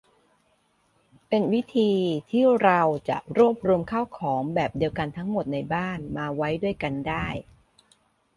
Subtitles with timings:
[1.27, 1.91] เป็นวิธี
[2.29, 7.25] ที่เราจะรวบรวมข้าวของแบบเดียวกันทั้งหมดในบ้านมาไว้ด้วยกันได้